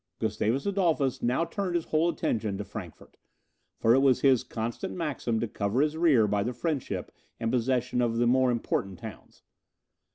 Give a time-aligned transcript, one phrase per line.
[0.17, 3.17] Gustavus Adolphus now turned his whole attention to Frankfort,
[3.77, 8.01] for it was his constant maxim to cover his rear by the friendship and possession
[8.01, 9.43] of the more important towns.